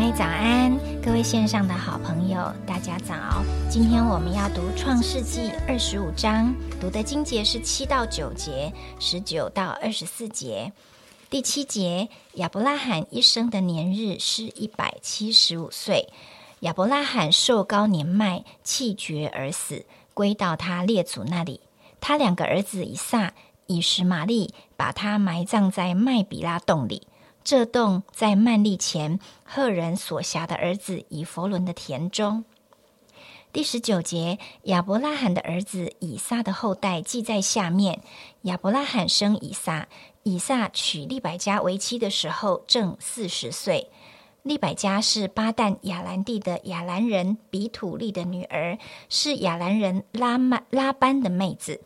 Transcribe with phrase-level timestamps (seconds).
[0.00, 3.44] 妹早安，各位线上的好朋友，大家早。
[3.68, 10.72] 今天我们要读创世纪二十五章，读的经节是七到九节，十九到二十四节。
[11.28, 16.08] 第七节，亚伯拉罕一生的年日是一百七十五岁。
[16.60, 21.60] 亚伯拉罕寿高年迈，气绝而死，归到他列祖那里。
[22.00, 23.34] 他两个儿子以撒、
[23.66, 27.06] 以实玛利，把他埋葬在麦比拉洞里。
[27.42, 32.44] 这栋在曼利前赫人所辖的儿子以弗伦的田中。
[33.52, 38.00] 第十九节，亚伯拉罕的儿子以撒的后代记在下面。
[38.42, 39.88] 亚伯拉罕生以撒，
[40.22, 43.88] 以撒娶利百加为妻的时候正四十岁。
[44.42, 51.80] 利百加是巴旦亚兰地的亚兰人比土利的女儿，是亚兰人拉曼拉班的妹子。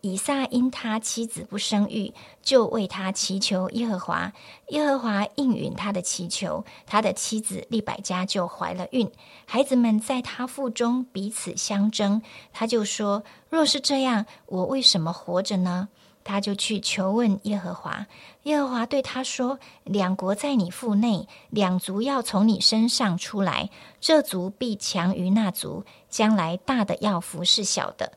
[0.00, 4.32] 以撒因他妻子不生育，就为他祈求耶和华。
[4.68, 9.10] 耶和华应允他的祈求，他的妻子利百加就怀了孕。
[9.44, 15.88] 孩子们在他腹中彼此相争，他就说：“若是这样，我为什么活着呢？”
[16.22, 18.06] 他就去求问耶和华。
[18.42, 28.12] 耶和华对他说：“两国在你腹内，两族要从你身上出来，这族必强于那族，将来大的要服侍小的。”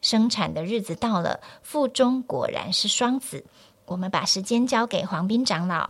[0.00, 3.44] 生产的日子到了，腹中果然是双子。
[3.84, 5.88] 我们把时间交给黄斌长老。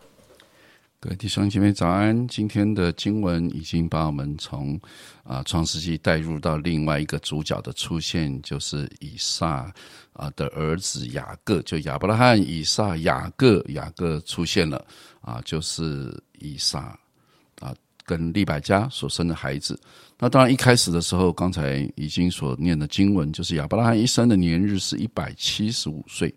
[0.98, 2.26] 各位弟兄姐妹早安！
[2.26, 4.80] 今天的经文已经把我们从
[5.22, 9.72] 啊创世纪带入到另外一个主角的出现，就是以撒
[10.14, 14.84] 啊的儿子雅各，就亚伯拉罕、以撒、雅各，雅各出现了
[15.20, 16.98] 啊，就是以撒
[17.60, 17.74] 啊
[18.04, 19.78] 跟利百加所生的孩子。
[20.18, 26.34] 那当然，一开始的时候，刚才已经所念的经文，就是亚伯拉罕一生的年日是一百七十五岁，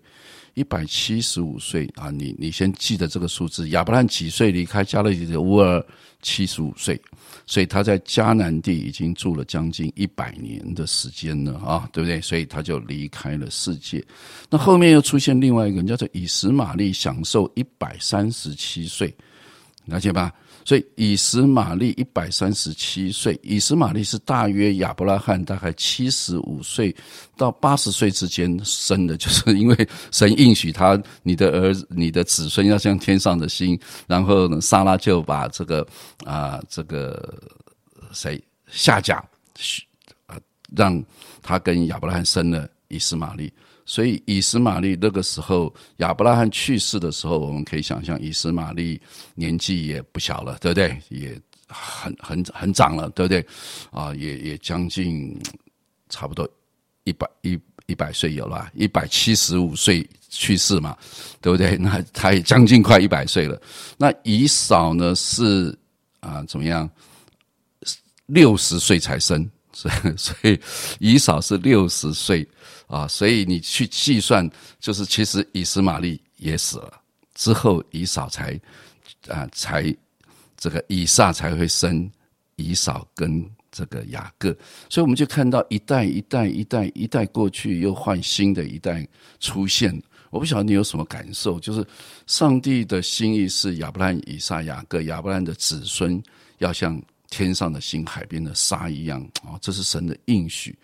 [0.53, 2.11] 一百七十五岁啊！
[2.11, 3.69] 你你先记得这个数字。
[3.69, 5.85] 亚伯拉罕几岁离开加勒底的乌尔？
[6.21, 7.01] 七十五岁，
[7.45, 12.19] 所以他在迦南地已经住了将近一百年的时间了啊，对不对？
[12.19, 14.05] 所以他就离开了世界。
[14.49, 19.15] 那后面又出现另外一个人，叫做以实玛利，享受一百三十七岁，
[19.85, 20.33] 了解吧？
[20.65, 26.95] 所以以实玛利一百三十七岁，以实玛利是大约亚伯拉罕大概七十五岁
[27.35, 35.87] 到八十岁之间生的，就是因为神应许他，你的儿你的子孙要像天上的星，然后呢，撒拉就把这个
[36.25, 37.33] 啊这个
[38.11, 39.17] 谁下嫁，
[40.27, 40.37] 啊
[40.75, 41.03] 让
[41.41, 43.51] 他跟亚伯拉罕生了以实玛利。
[43.89, 49.01] 所以以实玛利那个时候，亚伯拉罕去世的时候，我们可以想象以实玛利
[49.33, 51.01] 年纪也不小了，对不对？
[51.09, 53.43] 也很很很长了，对不对？
[53.89, 55.35] 啊，也也将近
[56.07, 56.47] 差不多
[57.03, 60.95] 一百一一百岁有了，一百七十五岁去世嘛，
[61.41, 61.75] 对不对？
[61.81, 63.59] 那他也将近快一百岁了。
[63.97, 65.75] 那以扫呢是
[66.19, 66.87] 啊怎么样？
[68.27, 70.59] 六十岁才生， 所以所以
[70.99, 72.47] 以扫是六十岁。
[72.89, 77.01] 啊，所以你去计算，就是其实以实玛利也死了
[77.35, 78.59] 之后，以扫才
[79.27, 79.95] 啊才
[80.57, 82.09] 这个以撒才会生
[82.55, 84.49] 以扫跟这个雅各，
[84.89, 89.07] 所以我们就看到一代一代一代一代过去，又换新的一代
[89.39, 90.01] 出现。
[90.31, 91.85] 我不晓得你有什么感受，就是
[92.25, 96.21] 上帝的心意是亚伯兰、以撒、雅各，亚伯兰的子孙
[96.57, 96.99] 要像
[97.29, 100.75] 天上的星、海边的沙一样啊，这是神的应许。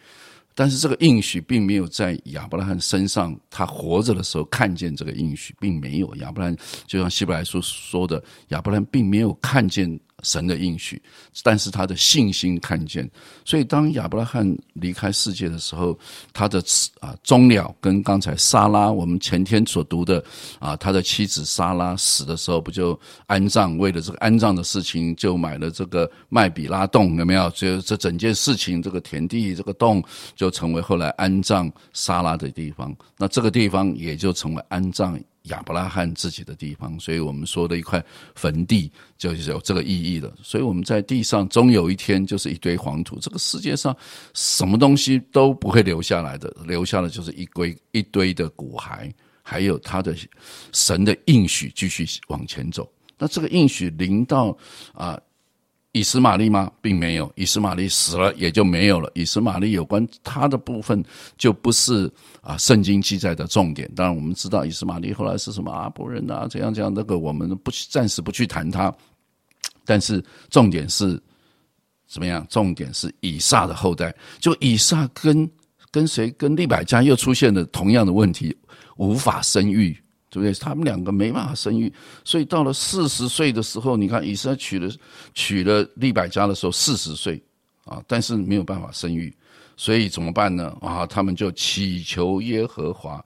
[0.55, 6.15] 但是这个应许并没有在亚伯拉罕身上，他活着的时候看见这个应许，并没有。
[6.15, 6.57] 亚伯拉罕
[6.88, 10.00] 就像希伯来书说的，亚伯拉罕并没有看见。
[10.23, 11.01] 神的应许，
[11.44, 13.09] 但是他的信心看见，
[13.44, 15.97] 所以当亚伯拉罕离开世界的时候，
[16.33, 16.63] 他的
[17.00, 20.23] 啊终了跟刚才撒拉，我们前天所读的
[20.59, 23.77] 啊，他的妻子撒拉死的时候，不就安葬？
[23.77, 27.50] 为了这个安葬的事情，就买了这个麦比拉洞，有没有？
[27.51, 30.03] 就这整件事情，这个田地这个洞，
[30.35, 32.95] 就成为后来安葬撒拉的地方。
[33.18, 35.19] 那这个地方也就成为安葬。
[35.45, 38.03] 亚伯拉罕自己的地方，所以我们说的一块
[38.36, 40.31] 坟地就是有这个意义的。
[40.42, 43.95] 所以我们在地上终有一天就是一堆黄土，这个世界上
[44.33, 49.12] 什么东西都不会留下来的，留下的就是一堆一堆的骨骸，
[49.42, 50.15] 还有他的
[50.71, 52.92] 神的应许继续往前走。
[53.18, 54.57] 那这个应许临到
[54.94, 55.19] 啊。
[55.95, 56.69] 以斯玛利吗？
[56.81, 59.09] 并没有，以斯玛利死了也就没有了。
[59.15, 61.01] 以斯玛利有关他的部分
[61.38, 62.12] 就不是
[62.42, 63.89] 啊，圣经记载的重点。
[63.95, 68.94] 当然，我们知道以斯玛利后来是什么阿伯人啊，怎样怎样，那个我们不去暂时不去谈他。
[69.86, 71.18] 但是重点是
[72.06, 72.45] 怎么样？
[72.50, 75.50] 重点是以撒的后代，就以撒跟
[75.92, 78.53] 跟谁跟利百加又出现了同样的问题，
[78.97, 79.97] 无法生育。
[80.35, 80.53] 对不对？
[80.59, 81.91] 他们两个没办法生育，
[82.25, 84.91] 所以到了四十岁的时候，你看以色列娶了
[85.33, 87.41] 娶了利百加的时候四十岁
[87.85, 89.33] 啊，但是没有办法生育，
[89.77, 90.75] 所以怎么办呢？
[90.81, 93.23] 啊，他们就祈求耶和华。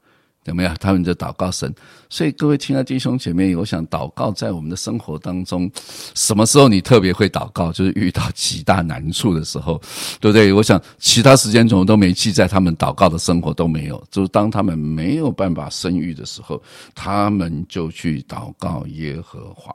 [0.49, 0.73] 有没有？
[0.79, 1.73] 他们就祷告神，
[2.09, 5.71] 所以各位亲爱的弟兄姐妹，我想祷告在我们的生活当中，
[6.13, 7.71] 什么时候你特别会祷告？
[7.71, 9.79] 就是遇到极大难处的时候，
[10.19, 10.51] 对不对？
[10.51, 14.03] 我想其他时间怎么都没记在他们祷告的生活都没有。
[14.11, 16.61] 就是当他们没有办法生育的时候，
[16.93, 19.73] 他们就去祷告耶和华，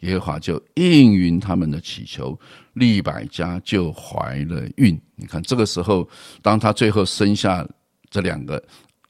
[0.00, 2.38] 耶和华就应允他们的祈求，
[2.72, 4.98] 利百加就怀了孕。
[5.16, 6.08] 你看这个时候，
[6.40, 7.66] 当他最后生下
[8.08, 8.62] 这两个。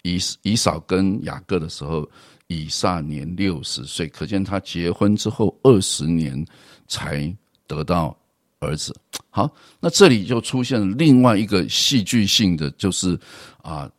[0.04, 2.06] 以以扫跟雅各的时候，
[2.46, 6.46] 以撒年六十岁，可见他结婚之后二十年
[6.86, 7.34] 才
[7.66, 8.14] 得到
[8.60, 8.94] 儿子。
[9.30, 13.18] 好，那这里就出现了另外一个戏剧性的，就是
[13.62, 13.90] 啊，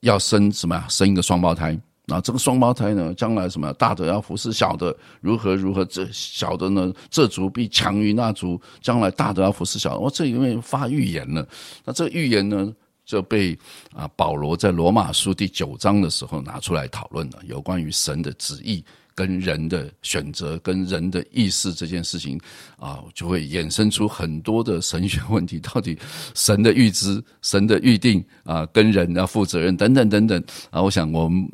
[0.00, 0.86] 要生什么呀？
[0.88, 1.76] 生一个双胞胎。
[2.04, 5.84] 那这个双胞胎呢，将来什么大的要服侍小的，如何如何？
[5.84, 9.98] 这小的呢，这族必强于那族，将来大的要服侍小的。
[9.98, 11.48] 我这里面发预言了，
[11.84, 12.70] 那这个预言呢？
[13.10, 13.58] 就被
[13.92, 18.84] 啊保罗在罗马书第九章的时候拿出来讨论了，有关于神的旨意
[19.16, 22.40] 跟人的选择跟人的意识这件事情
[22.78, 25.58] 啊，就会衍生出很多的神学问题。
[25.58, 25.98] 到底
[26.36, 30.40] 神的预知、神的预定啊，跟人要负责任等等等等
[30.70, 31.50] 啊，我想我们。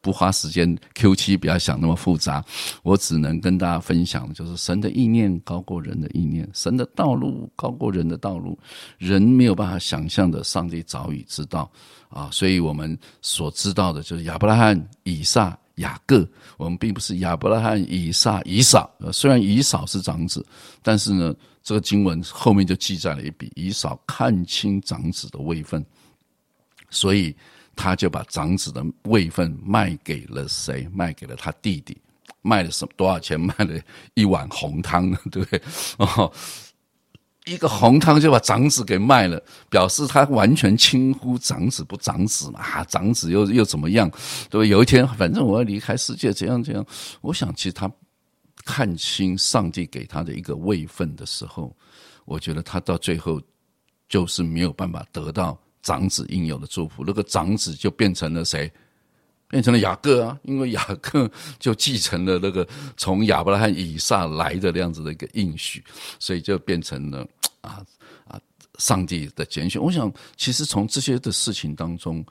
[0.00, 2.44] 不花时间，Q 七不要想那么复杂，
[2.84, 8.56] 我只能跟大家分享，就是神的意念高过人的意念，神的道路高过人的道路，
[8.96, 11.68] 人没有办法想象的，上帝早已知道
[12.10, 12.28] 啊！
[12.30, 18.88] 所以我们所知道的就是亚伯拉罕、以撒、雅各，我们并不是亚伯拉罕、以撒、以扫。
[19.12, 20.46] 虽然以扫是长子，
[20.80, 21.34] 但是呢，
[21.64, 25.84] 这个经文后面就记载了一笔：以扫看清长子的位分，
[26.88, 27.34] 所以。
[27.78, 30.88] 他就把长子的位分卖给了谁？
[30.92, 31.96] 卖给了他弟弟，
[32.42, 32.90] 卖了什么？
[32.96, 33.38] 多少钱？
[33.40, 33.80] 卖了
[34.14, 35.62] 一碗红汤， 对不对？
[35.98, 36.32] 哦，
[37.44, 39.40] 一个红汤就把长子给卖了，
[39.70, 42.60] 表示他完全轻忽长子不长子嘛？
[42.60, 44.10] 啊，长子又又怎么样？
[44.50, 44.68] 对不对？
[44.68, 46.84] 有一天，反正我要离开世界，怎样怎样？
[47.20, 47.88] 我想，其实他
[48.64, 51.74] 看清上帝给他的一个位分的时候，
[52.24, 53.40] 我觉得他到最后
[54.08, 55.56] 就是没有办法得到。
[55.82, 58.70] 长子应有的祝福，那个长子就变成了谁？
[59.48, 60.38] 变成了雅各啊！
[60.42, 65.82] 因为雅各就继承了那个从亚伯拉罕、以撒来的那样子的一个应许，
[66.18, 67.26] 所以就变成了
[67.62, 67.82] 啊
[68.26, 68.38] 啊，
[68.78, 69.82] 上帝的拣选。
[69.82, 72.24] 我想，其实从这些的事情当中。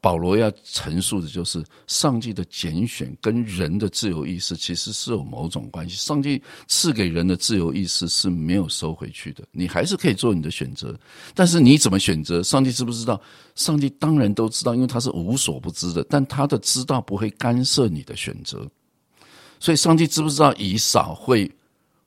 [0.00, 5.96] 保罗要陈述的就是，上帝的拣选跟人的自由意识其实是有某种关系。
[5.96, 10.98] 上帝赐给人的自由意识是没有收回去的，你还是可以做你的选择。
[11.34, 13.20] 但是你怎么选择，上帝知不知道？
[13.54, 16.04] 上帝当然都知道，因为他是无所不知的。
[16.10, 18.68] 但他的知道不会干涉你的选择。
[19.58, 21.50] 所以，上帝知不知道以扫会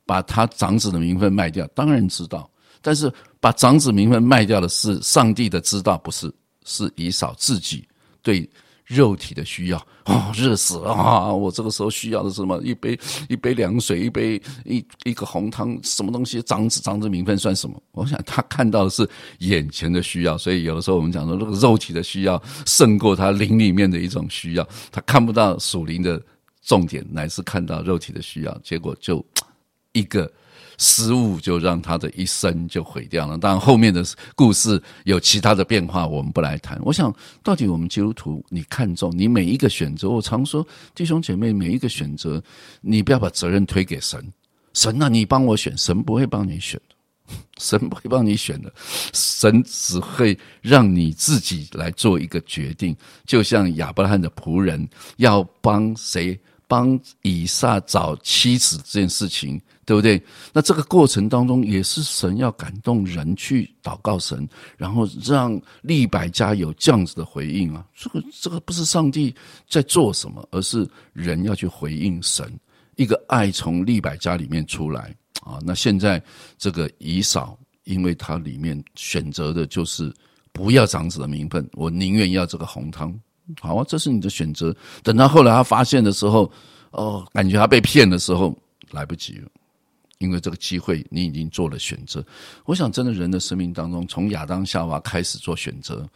[0.06, 1.66] 把他长子的名分卖掉？
[1.74, 2.50] 当然知道。
[2.82, 6.32] 但是，把长子名分卖掉的是上帝的知道，不是。
[6.66, 7.88] 是以扫自己
[8.22, 8.50] 对
[8.86, 11.32] 肉体的需要啊，热死了啊！
[11.32, 12.60] 我这个时候需要的是什么？
[12.64, 16.42] 一杯一杯凉水，一杯一一个红汤，什么东西？
[16.42, 17.80] 长子长子名分算什么？
[17.92, 19.08] 我想他看到的是
[19.40, 26.20] 眼前的需要，所以有的时候我们讲说，这个肉体的需要胜过他灵里面的一种需要，他看不到属灵的
[26.64, 29.24] 重点，乃是看到肉体的需要，结果就
[29.92, 30.32] 一个。
[30.80, 33.38] 失误就让他的一生就毁掉了。
[33.38, 36.80] 当然，后面的故事有其他的变化，我们不来谈。
[36.82, 40.10] 我想，到底我们基督徒，你看重你每一个选择。
[40.10, 42.42] 我常说，弟兄姐妹，每一个选择，
[42.80, 44.26] 你不要把责任推给神。
[44.74, 48.72] 神啊，你帮我选，神不会帮你选的，神不会帮你选的，
[49.14, 52.96] 神只会让你自己来做一个决定。
[53.26, 56.40] 就像亚伯拉罕的仆人要帮谁？
[56.70, 60.22] 帮以撒找妻子这件事情，对不对？
[60.54, 64.48] 那这个过程当中，也是神要感动人去祷告神，
[64.78, 67.84] 然后让利百家有这样子的回应啊。
[67.98, 69.34] 这个这个不是上帝
[69.68, 72.48] 在做什么，而是人要去回应神。
[72.98, 75.58] 一个爱从利百家里面出来啊。
[75.66, 76.22] 那现在
[76.56, 80.14] 这个以扫，因为他里面选择的就是
[80.52, 83.20] 不要长子的名分，我宁愿要这个红汤。
[83.62, 84.76] 好啊，这是你的选择。
[85.04, 86.52] 等到后来他发现的时候，
[86.92, 88.58] 哦，感觉他被骗的时候，
[88.92, 89.48] 来不及了，
[90.18, 92.24] 因为这个机会你已经做了选择。
[92.66, 96.08] 我想，真的人的生命当中，从亚当夏娃开始做选择。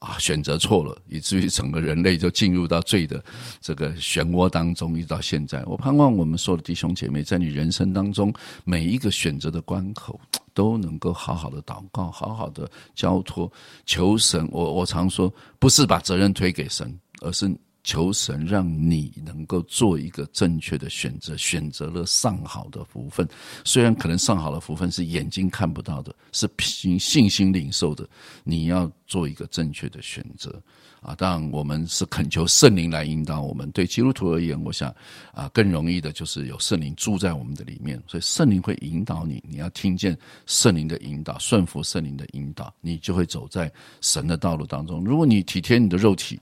[0.00, 3.22] 啊，选择错了，以至于整个人类就进入到罪的
[3.60, 5.62] 这个漩涡当中，一直到现在。
[5.66, 8.32] 我盼望我们所有的弟兄姐妹，在你人生当中
[8.64, 10.18] 每一个选择的关口，
[10.60, 13.50] 都能够好好的祷告，好好的交托，
[13.86, 14.46] 求神。
[14.52, 17.50] 我我常说，不是把责任推给神，而是
[17.82, 23.26] 求神让你能够做一个正确的选择，选择了上好的福分。
[23.64, 28.08] 虽然可能上好的福分是眼睛看不到的，是凭信心领受的，
[28.44, 30.62] 你要做一个正确的选择
[31.00, 31.14] 啊！
[31.14, 33.70] 当然，我们是恳求圣灵来引导我们。
[33.70, 34.94] 对基督徒而言，我想
[35.32, 39.42] 啊，更容易的就是有圣灵住在我们的里面，所以圣灵会引导你。
[39.48, 43.72] 你要听见圣灵的引导，顺服圣灵的引导，你就会走在
[44.02, 45.02] 神的道路当中。
[45.02, 46.38] 如果你体贴你的肉体，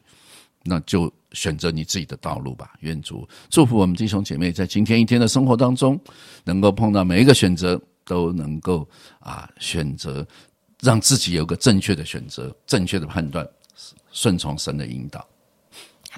[0.64, 2.72] 那就选择你自己的道路吧。
[2.80, 5.98] 愿主祝福我们弟兄姐妹，在今天一天的生活当中，
[6.44, 8.88] 能够碰到每一个选择，都能够
[9.18, 10.26] 啊选择
[10.80, 13.46] 让自己有个正确的选择、正确的判断，
[14.12, 15.26] 顺从神的引导。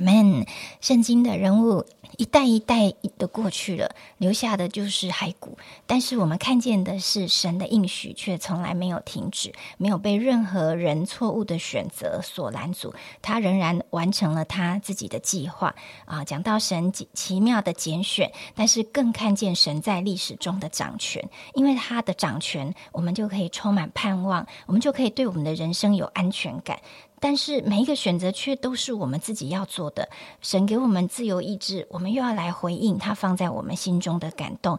[0.07, 0.47] 阿门。
[0.81, 1.85] 圣经的人物。
[2.17, 5.57] 一代一代的过去了，留下的就是骸骨。
[5.87, 12.93] 但是我们看见的是神的应许，却从来没有停止，没有被任何人错误的选择所拦阻。
[13.23, 15.73] 他仍然完成了他自己的计划
[16.05, 16.25] 啊！
[16.25, 21.27] 讲到神奇妙的拣选，但是更看见神在历史中的掌权。
[21.55, 26.81] 因为他的掌权，我们就可以充满盼望，我们就可以对我们的人生有安全感。
[27.21, 30.09] 但是每一个选择却都是我们自己要做的。
[30.41, 34.79] 神给我们自由意志，我们又要来回应他放在我们心中的感动。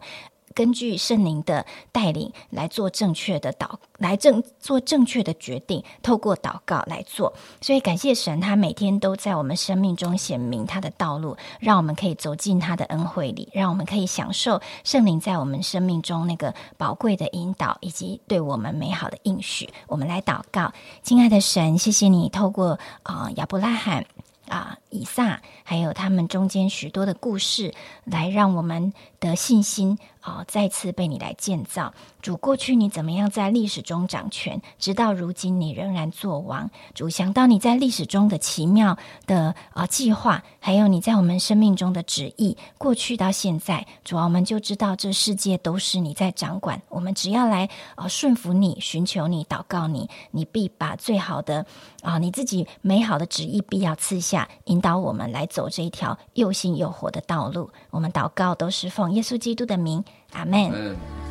[0.54, 7.32] 根据圣灵的带领来做正确的祷，来正做正确的决定，透过祷告来做。
[7.60, 19.68] 所以感谢神，他每天都在我们生命中显明他的道路，让我们可以走进他的恩惠里，让我们可以享受圣灵在我们生命中那个宝贵的引导，以及对我们美好的应许。
[19.86, 24.04] 我们来祷告，亲爱的神，谢谢你透过啊亚伯拉罕。
[24.48, 31.92] 啊，以撒，还有他们中间许多的故事，来让我们的信心啊再次被你来建造。
[32.20, 36.70] 主，过去你怎么样在历史中掌权，直到如今你仍然做王。
[36.94, 38.96] 主，想到你在历史中的奇妙
[39.26, 46.80] 的啊计划，还有你在我们生命中的旨意，过去到现在，主啊，我们就知道这世界都是你在掌管。
[46.90, 51.66] 我们只要来啊顺服你，寻求你，祷告你，你必把最好的
[52.02, 54.48] 啊你自己美好的旨意必要赐下。
[54.66, 57.70] 引导我们来走这一条又新又活的道路。
[57.88, 61.21] 我们祷告都是奉耶稣基督的名，阿门。